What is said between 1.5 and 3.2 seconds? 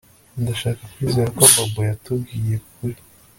Bobo yatubwiye ukuri